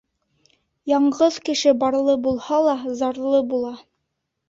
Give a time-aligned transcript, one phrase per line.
[0.91, 3.83] Яңғыҙ кеше барлы булһа ла, зарлы булыр.